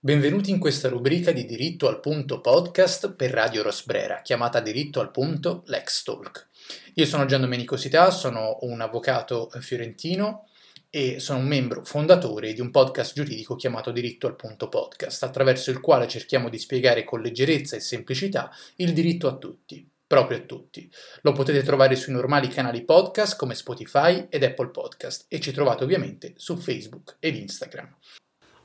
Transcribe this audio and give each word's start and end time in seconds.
Benvenuti 0.00 0.50
in 0.52 0.60
questa 0.60 0.88
rubrica 0.88 1.32
di 1.32 1.44
Diritto 1.44 1.88
al 1.88 1.98
Punto 1.98 2.40
podcast 2.40 3.14
per 3.14 3.32
Radio 3.32 3.64
Rosbrera, 3.64 4.22
chiamata 4.22 4.60
Diritto 4.60 5.00
al 5.00 5.10
Punto 5.10 5.64
Lex 5.66 6.04
Talk. 6.04 6.46
Io 6.94 7.04
sono 7.04 7.26
Gian 7.26 7.40
Domenico 7.40 7.76
Sità, 7.76 8.12
sono 8.12 8.58
un 8.60 8.80
avvocato 8.80 9.50
fiorentino 9.58 10.46
e 10.88 11.18
sono 11.18 11.40
un 11.40 11.48
membro 11.48 11.84
fondatore 11.84 12.52
di 12.52 12.60
un 12.60 12.70
podcast 12.70 13.12
giuridico 13.12 13.56
chiamato 13.56 13.90
Diritto 13.90 14.28
al 14.28 14.36
Punto 14.36 14.68
podcast, 14.68 15.24
attraverso 15.24 15.72
il 15.72 15.80
quale 15.80 16.06
cerchiamo 16.06 16.48
di 16.48 16.58
spiegare 16.58 17.02
con 17.02 17.20
leggerezza 17.20 17.74
e 17.74 17.80
semplicità 17.80 18.52
il 18.76 18.92
diritto 18.92 19.26
a 19.26 19.36
tutti, 19.36 19.84
proprio 20.06 20.38
a 20.38 20.42
tutti. 20.42 20.88
Lo 21.22 21.32
potete 21.32 21.64
trovare 21.64 21.96
sui 21.96 22.12
normali 22.12 22.46
canali 22.46 22.84
podcast 22.84 23.36
come 23.36 23.56
Spotify 23.56 24.28
ed 24.30 24.44
Apple 24.44 24.68
Podcast 24.68 25.24
e 25.26 25.40
ci 25.40 25.50
trovate 25.50 25.82
ovviamente 25.82 26.34
su 26.36 26.56
Facebook 26.56 27.16
ed 27.18 27.34
Instagram. 27.34 27.96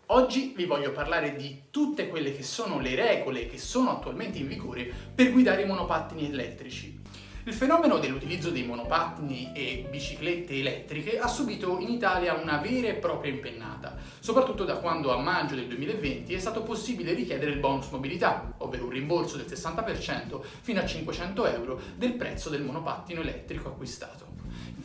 Oggi 0.07 0.51
vi 0.53 0.65
voglio 0.65 0.91
parlare 0.91 1.33
di 1.33 1.63
tutte 1.71 2.09
quelle 2.09 2.35
che 2.35 2.43
sono 2.43 2.79
le 2.79 2.93
regole 2.93 3.47
che 3.47 3.57
sono 3.57 3.91
attualmente 3.91 4.37
in 4.37 4.49
vigore 4.49 4.91
per 5.15 5.31
guidare 5.31 5.61
i 5.61 5.65
monopattini 5.65 6.29
elettrici. 6.29 6.99
Il 7.45 7.53
fenomeno 7.53 7.99
dell'utilizzo 7.99 8.49
dei 8.49 8.65
monopattini 8.65 9.53
e 9.53 9.87
biciclette 9.89 10.59
elettriche 10.59 11.19
ha 11.19 11.27
subito 11.27 11.79
in 11.79 11.89
Italia 11.89 12.33
una 12.33 12.57
vera 12.57 12.89
e 12.89 12.95
propria 12.95 13.31
impennata, 13.31 13.95
soprattutto 14.19 14.65
da 14.65 14.75
quando 14.75 15.13
a 15.13 15.21
maggio 15.21 15.55
del 15.55 15.67
2020 15.67 16.33
è 16.33 16.39
stato 16.39 16.63
possibile 16.63 17.13
richiedere 17.13 17.51
il 17.51 17.59
bonus 17.59 17.89
mobilità, 17.89 18.53
ovvero 18.57 18.83
un 18.83 18.91
rimborso 18.91 19.37
del 19.37 19.45
60% 19.45 20.41
fino 20.61 20.81
a 20.81 20.85
500 20.85 21.45
euro 21.45 21.79
del 21.95 22.13
prezzo 22.13 22.49
del 22.49 22.63
monopattino 22.63 23.21
elettrico 23.21 23.69
acquistato. 23.69 24.32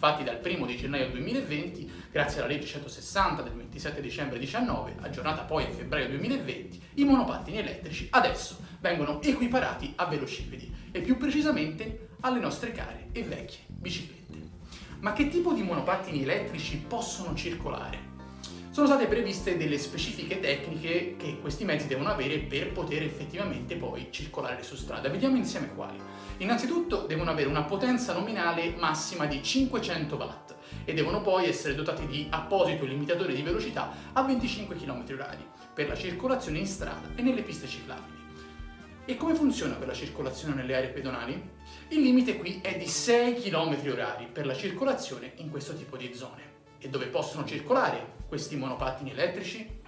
Infatti 0.00 0.22
dal 0.22 0.40
1 0.40 0.64
di 0.64 0.76
gennaio 0.76 1.10
2020, 1.10 1.90
grazie 2.12 2.38
alla 2.38 2.52
legge 2.52 2.68
160 2.68 3.42
del 3.42 3.52
27 3.52 4.00
dicembre 4.00 4.38
19, 4.38 4.94
aggiornata 5.00 5.42
poi 5.42 5.64
a 5.64 5.70
febbraio 5.70 6.06
2020, 6.10 6.80
i 6.94 7.04
monopattini 7.04 7.58
elettrici 7.58 8.06
adesso 8.12 8.58
vengono 8.78 9.20
equiparati 9.20 9.94
a 9.96 10.04
velocipedi 10.04 10.72
e 10.92 11.00
più 11.00 11.16
precisamente 11.16 12.10
alle 12.20 12.38
nostre 12.38 12.70
care 12.70 13.08
e 13.10 13.24
vecchie 13.24 13.64
biciclette. 13.66 14.16
Ma 15.00 15.12
che 15.12 15.26
tipo 15.26 15.52
di 15.52 15.64
monopattini 15.64 16.22
elettrici 16.22 16.76
possono 16.76 17.34
circolare? 17.34 18.07
Sono 18.78 18.90
state 18.90 19.08
previste 19.08 19.56
delle 19.56 19.76
specifiche 19.76 20.38
tecniche 20.38 21.16
che 21.16 21.40
questi 21.40 21.64
mezzi 21.64 21.88
devono 21.88 22.10
avere 22.10 22.38
per 22.38 22.70
poter 22.70 23.02
effettivamente 23.02 23.74
poi 23.74 24.06
circolare 24.10 24.62
su 24.62 24.76
strada. 24.76 25.08
Vediamo 25.08 25.34
insieme 25.34 25.74
quali. 25.74 25.98
Innanzitutto 26.36 27.04
devono 27.04 27.32
avere 27.32 27.48
una 27.48 27.64
potenza 27.64 28.12
nominale 28.12 28.76
massima 28.76 29.26
di 29.26 29.42
500 29.42 30.14
watt 30.14 30.54
e 30.84 30.94
devono 30.94 31.22
poi 31.22 31.48
essere 31.48 31.74
dotati 31.74 32.06
di 32.06 32.28
apposito 32.30 32.84
limitatore 32.84 33.34
di 33.34 33.42
velocità 33.42 33.92
a 34.12 34.22
25 34.22 34.76
km/h 34.76 35.38
per 35.74 35.88
la 35.88 35.96
circolazione 35.96 36.58
in 36.58 36.66
strada 36.68 37.08
e 37.16 37.22
nelle 37.22 37.42
piste 37.42 37.66
ciclabili. 37.66 38.16
E 39.06 39.16
come 39.16 39.34
funziona 39.34 39.74
per 39.74 39.88
la 39.88 39.92
circolazione 39.92 40.54
nelle 40.54 40.76
aree 40.76 40.90
pedonali? 40.90 41.50
Il 41.88 42.00
limite 42.00 42.36
qui 42.36 42.60
è 42.62 42.78
di 42.78 42.86
6 42.86 43.40
km/h 43.40 44.26
per 44.32 44.46
la 44.46 44.54
circolazione 44.54 45.32
in 45.38 45.50
questo 45.50 45.74
tipo 45.74 45.96
di 45.96 46.14
zone. 46.14 46.57
E 46.78 46.88
dove 46.88 47.06
possono 47.06 47.44
circolare 47.44 48.16
questi 48.28 48.56
monopattini 48.56 49.10
elettrici? 49.10 49.78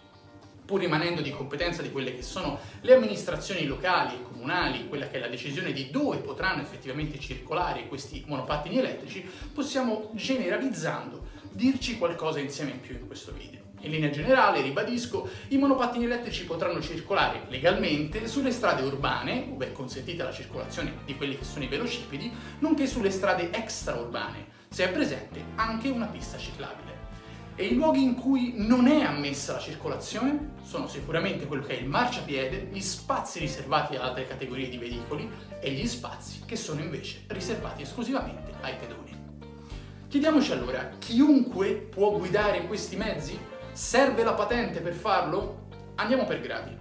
pur 0.70 0.78
rimanendo 0.78 1.20
di 1.20 1.32
competenza 1.32 1.82
di 1.82 1.90
quelle 1.90 2.14
che 2.14 2.22
sono 2.22 2.60
le 2.82 2.94
amministrazioni 2.94 3.66
locali 3.66 4.14
e 4.14 4.22
comunali, 4.22 4.86
quella 4.86 5.08
che 5.08 5.16
è 5.16 5.18
la 5.18 5.26
decisione 5.26 5.72
di 5.72 5.90
dove 5.90 6.18
potranno 6.18 6.62
effettivamente 6.62 7.18
circolare 7.18 7.88
questi 7.88 8.22
monopattini 8.24 8.78
elettrici, 8.78 9.28
possiamo 9.52 10.10
generalizzando 10.12 11.26
dirci 11.50 11.98
qualcosa 11.98 12.38
insieme 12.38 12.70
in 12.70 12.80
più 12.80 12.94
in 12.94 13.08
questo 13.08 13.32
video. 13.32 13.58
In 13.80 13.90
linea 13.90 14.10
generale, 14.10 14.60
ribadisco, 14.60 15.28
i 15.48 15.58
monopattini 15.58 16.04
elettrici 16.04 16.44
potranno 16.44 16.80
circolare 16.80 17.46
legalmente 17.48 18.28
sulle 18.28 18.52
strade 18.52 18.82
urbane, 18.82 19.48
dove 19.48 19.66
è 19.66 19.72
consentita 19.72 20.22
la 20.22 20.32
circolazione 20.32 20.98
di 21.04 21.16
quelli 21.16 21.36
che 21.36 21.44
sono 21.44 21.64
i 21.64 21.68
velocipedi, 21.68 22.30
nonché 22.60 22.86
sulle 22.86 23.10
strade 23.10 23.50
extraurbane, 23.52 24.58
se 24.72 24.84
è 24.84 24.92
presente 24.92 25.46
anche 25.56 25.88
una 25.88 26.06
pista 26.06 26.38
ciclabile. 26.38 26.98
E 27.56 27.66
i 27.66 27.74
luoghi 27.74 28.04
in 28.04 28.14
cui 28.14 28.54
non 28.56 28.86
è 28.86 29.02
ammessa 29.02 29.54
la 29.54 29.58
circolazione 29.58 30.52
sono 30.62 30.86
sicuramente 30.86 31.46
quello 31.46 31.64
che 31.64 31.76
è 31.76 31.80
il 31.80 31.88
marciapiede, 31.88 32.68
gli 32.70 32.80
spazi 32.80 33.40
riservati 33.40 33.96
ad 33.96 34.02
altre 34.02 34.28
categorie 34.28 34.68
di 34.68 34.78
veicoli 34.78 35.28
e 35.58 35.72
gli 35.72 35.86
spazi 35.88 36.42
che 36.46 36.54
sono 36.54 36.80
invece 36.80 37.24
riservati 37.26 37.82
esclusivamente 37.82 38.52
ai 38.60 38.76
pedoni. 38.76 39.18
Chiediamoci 40.08 40.52
allora, 40.52 40.88
chiunque 40.98 41.72
può 41.74 42.16
guidare 42.16 42.66
questi 42.66 42.96
mezzi? 42.96 43.38
Serve 43.72 44.22
la 44.22 44.34
patente 44.34 44.80
per 44.80 44.94
farlo? 44.94 45.66
Andiamo 45.96 46.24
per 46.24 46.40
gradi. 46.40 46.76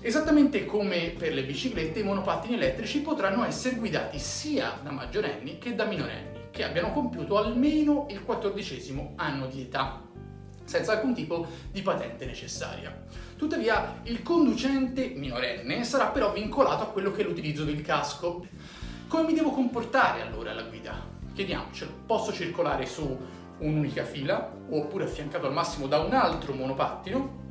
Esattamente 0.00 0.66
come 0.66 1.14
per 1.16 1.32
le 1.32 1.44
biciclette, 1.44 2.00
i 2.00 2.04
monopattini 2.04 2.54
elettrici 2.54 3.00
potranno 3.00 3.44
essere 3.44 3.76
guidati 3.76 4.18
sia 4.18 4.78
da 4.82 4.90
maggiorenni 4.90 5.58
che 5.58 5.74
da 5.74 5.84
minorenni 5.84 6.33
che 6.54 6.62
abbiano 6.62 6.92
compiuto 6.92 7.36
almeno 7.36 8.06
il 8.10 8.22
quattordicesimo 8.22 9.14
anno 9.16 9.48
di 9.48 9.62
età, 9.62 10.00
senza 10.62 10.92
alcun 10.92 11.12
tipo 11.12 11.44
di 11.72 11.82
patente 11.82 12.26
necessaria. 12.26 13.06
Tuttavia, 13.36 13.98
il 14.04 14.22
conducente 14.22 15.08
minorenne 15.16 15.82
sarà 15.82 16.06
però 16.06 16.32
vincolato 16.32 16.84
a 16.84 16.86
quello 16.86 17.10
che 17.10 17.22
è 17.22 17.24
l'utilizzo 17.24 17.64
del 17.64 17.82
casco. 17.82 18.46
Come 19.08 19.26
mi 19.26 19.34
devo 19.34 19.50
comportare 19.50 20.22
allora 20.22 20.52
alla 20.52 20.62
guida? 20.62 21.04
Chiediamocelo, 21.34 21.90
posso 22.06 22.32
circolare 22.32 22.86
su 22.86 23.18
un'unica 23.58 24.04
fila 24.04 24.54
oppure 24.70 25.04
affiancato 25.04 25.48
al 25.48 25.52
massimo 25.52 25.88
da 25.88 25.98
un 25.98 26.14
altro 26.14 26.54
monopattino? 26.54 27.42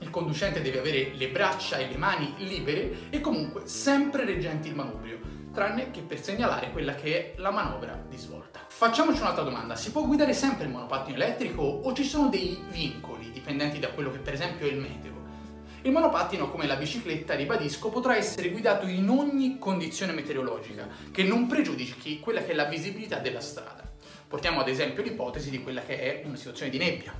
Il 0.00 0.08
conducente 0.08 0.62
deve 0.62 0.78
avere 0.78 1.12
le 1.12 1.28
braccia 1.28 1.76
e 1.76 1.88
le 1.88 1.98
mani 1.98 2.32
libere 2.38 3.10
e 3.10 3.20
comunque 3.20 3.66
sempre 3.66 4.24
reggenti 4.24 4.68
il 4.68 4.74
manubrio 4.74 5.35
tranne 5.56 5.90
che 5.90 6.02
per 6.02 6.22
segnalare 6.22 6.70
quella 6.70 6.94
che 6.94 7.32
è 7.32 7.40
la 7.40 7.50
manovra 7.50 7.98
di 8.06 8.18
svolta. 8.18 8.60
Facciamoci 8.68 9.22
un'altra 9.22 9.42
domanda, 9.42 9.74
si 9.74 9.90
può 9.90 10.04
guidare 10.04 10.34
sempre 10.34 10.66
il 10.66 10.70
monopattino 10.70 11.16
elettrico 11.16 11.62
o 11.62 11.92
ci 11.94 12.04
sono 12.04 12.28
dei 12.28 12.62
vincoli 12.68 13.32
dipendenti 13.32 13.78
da 13.78 13.88
quello 13.88 14.12
che 14.12 14.18
per 14.18 14.34
esempio 14.34 14.66
è 14.66 14.70
il 14.70 14.76
meteo? 14.76 15.14
Il 15.80 15.92
monopattino, 15.92 16.50
come 16.50 16.66
la 16.66 16.76
bicicletta, 16.76 17.34
ribadisco, 17.34 17.88
potrà 17.88 18.16
essere 18.16 18.50
guidato 18.50 18.86
in 18.86 19.08
ogni 19.08 19.56
condizione 19.58 20.12
meteorologica 20.12 20.88
che 21.10 21.22
non 21.22 21.46
pregiudichi 21.46 22.20
quella 22.20 22.42
che 22.42 22.52
è 22.52 22.54
la 22.54 22.64
visibilità 22.64 23.18
della 23.18 23.40
strada. 23.40 23.90
Portiamo 24.28 24.60
ad 24.60 24.68
esempio 24.68 25.02
l'ipotesi 25.02 25.48
di 25.48 25.62
quella 25.62 25.80
che 25.80 25.98
è 25.98 26.22
una 26.26 26.36
situazione 26.36 26.70
di 26.70 26.78
nebbia. 26.78 27.14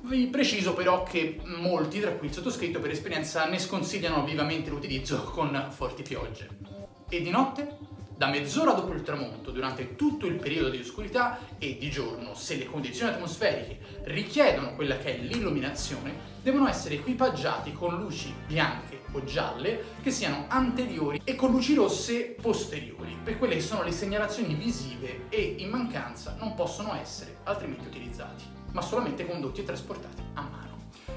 Vi 0.00 0.26
preciso 0.26 0.72
però 0.72 1.04
che 1.04 1.38
molti, 1.44 2.00
tra 2.00 2.12
cui 2.12 2.26
il 2.26 2.32
sottoscritto 2.32 2.80
per 2.80 2.90
esperienza, 2.90 3.46
ne 3.46 3.58
sconsigliano 3.60 4.24
vivamente 4.24 4.70
l'utilizzo 4.70 5.22
con 5.22 5.68
forti 5.70 6.02
piogge 6.02 6.79
e 7.10 7.20
di 7.20 7.30
notte 7.30 7.88
da 8.16 8.28
mezz'ora 8.28 8.72
dopo 8.72 8.92
il 8.92 9.02
tramonto, 9.02 9.50
durante 9.50 9.96
tutto 9.96 10.26
il 10.26 10.34
periodo 10.34 10.68
di 10.68 10.78
oscurità 10.78 11.38
e 11.58 11.78
di 11.78 11.90
giorno, 11.90 12.34
se 12.34 12.56
le 12.56 12.66
condizioni 12.66 13.12
atmosferiche 13.12 13.78
richiedono 14.02 14.74
quella 14.74 14.98
che 14.98 15.16
è 15.16 15.18
l'illuminazione, 15.18 16.28
devono 16.42 16.68
essere 16.68 16.96
equipaggiati 16.96 17.72
con 17.72 17.98
luci 17.98 18.30
bianche 18.46 19.00
o 19.12 19.24
gialle 19.24 19.84
che 20.02 20.10
siano 20.10 20.44
anteriori 20.48 21.20
e 21.24 21.34
con 21.34 21.50
luci 21.50 21.74
rosse 21.74 22.36
posteriori, 22.40 23.16
per 23.24 23.38
quelle 23.38 23.54
che 23.54 23.62
sono 23.62 23.82
le 23.82 23.92
segnalazioni 23.92 24.52
visive 24.52 25.22
e 25.30 25.54
in 25.58 25.70
mancanza 25.70 26.36
non 26.38 26.54
possono 26.54 26.94
essere 26.94 27.38
altrimenti 27.44 27.86
utilizzati, 27.86 28.44
ma 28.72 28.82
solamente 28.82 29.26
condotti 29.26 29.62
e 29.62 29.64
trasportati 29.64 30.22
a 30.34 30.42
mano. 30.42 30.59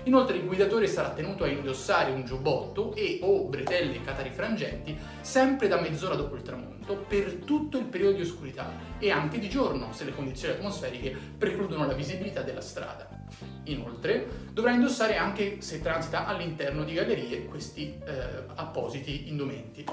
Inoltre 0.06 0.36
il 0.36 0.46
guidatore 0.46 0.88
sarà 0.88 1.12
tenuto 1.12 1.46
a 1.46 1.48
indossare 1.48 2.12
un 2.12 2.26
giubbotto 2.26 2.94
e 2.94 3.20
o 3.22 3.46
bretelle 3.46 4.04
catarifrangenti 4.04 4.98
sempre 5.22 5.70
da 5.70 5.80
mezz'ora 5.80 6.16
dopo 6.16 6.36
il 6.36 6.42
tramonto 6.42 7.06
per 7.08 7.36
tutto 7.46 7.78
il 7.78 7.86
periodo 7.86 8.18
di 8.18 8.24
oscurità 8.24 8.70
e 9.00 9.12
anche 9.12 9.40
di 9.40 9.48
giorno 9.48 9.94
se 9.94 10.04
le 10.04 10.14
condizioni 10.14 10.56
atmosferiche 10.56 11.16
precludono 11.38 11.88
la 11.88 11.94
visibilità 11.94 12.42
della 12.42 12.60
strada. 12.60 13.08
Inoltre 13.66 14.28
dovrà 14.52 14.72
indossare 14.72 15.16
anche 15.16 15.62
se 15.62 15.82
transita 15.82 16.26
all'interno 16.26 16.84
di 16.84 16.94
gallerie 16.94 17.46
questi 17.46 17.98
eh, 18.06 18.44
appositi 18.56 19.30
indumenti. 19.30 19.86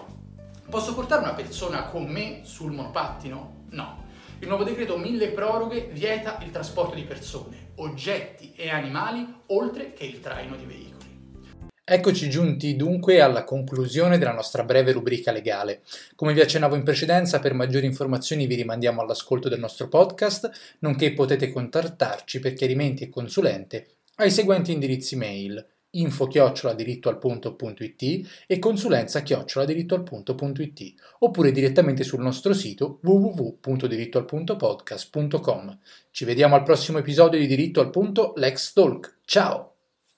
Posso 0.69 0.95
portare 0.95 1.23
una 1.23 1.35
persona 1.35 1.85
con 1.85 2.05
me 2.07 2.41
sul 2.43 2.73
monopattino? 2.73 3.67
No. 3.71 4.09
Il 4.41 4.49
nuovo 4.49 4.65
decreto 4.65 4.97
mille 4.97 5.29
proroghe 5.29 5.89
vieta 5.93 6.39
il 6.43 6.51
trasporto 6.51 6.95
di 6.95 7.03
persone, 7.03 7.70
oggetti 7.81 8.53
e 8.56 8.71
animali 8.71 9.27
oltre 9.47 9.93
che 9.93 10.05
il 10.05 10.21
traino 10.21 10.56
di 10.56 10.65
veicoli. 10.65 10.99
Eccoci 11.85 12.31
giunti 12.31 12.77
dunque 12.77 13.21
alla 13.21 13.43
conclusione 13.43 14.17
della 14.17 14.32
nostra 14.32 14.62
breve 14.62 14.93
rubrica 14.93 15.32
legale. 15.32 15.82
Come 16.15 16.32
vi 16.32 16.41
accennavo 16.41 16.77
in 16.77 16.85
precedenza, 16.85 17.41
per 17.41 17.53
maggiori 17.53 17.87
informazioni 17.87 18.47
vi 18.47 18.55
rimandiamo 18.55 19.00
all'ascolto 19.00 19.49
del 19.49 19.59
nostro 19.59 19.88
podcast, 19.88 20.77
nonché 20.81 21.12
potete 21.15 21.50
contattarci 21.50 22.38
per 22.38 22.53
chiarimenti 22.53 23.03
e 23.03 23.09
consulente 23.09 23.88
ai 24.17 24.31
seguenti 24.31 24.71
indirizzi 24.71 25.17
mail 25.17 25.67
info 25.93 26.27
chioccioladirittoalpunto.it 26.27 28.45
e 28.47 28.59
consulenza 28.59 29.23
chioccioladirittoalpunto.it 29.23 30.95
oppure 31.21 31.53
direttamente 31.53 32.05
sul 32.05 32.21
nostro 32.21 32.53
sito 32.53 32.99
www.dirittoalpuntopodcast.com. 33.03 35.79
Ci 36.11 36.25
vediamo 36.25 36.55
al 36.55 36.63
prossimo 36.63 36.99
episodio 36.99 37.39
di 37.39 37.47
Diritto 37.47 37.81
al 37.81 37.91
Punto 37.91 38.33
Lex 38.37 38.73
Talk. 38.73 39.19
Ciao! 39.25 39.70